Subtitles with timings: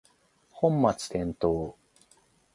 [0.49, 1.75] 本末転倒